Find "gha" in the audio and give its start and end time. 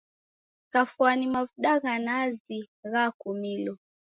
1.81-1.95